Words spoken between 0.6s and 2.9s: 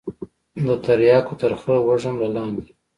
د ترياكو ترخه وږم له لاندې.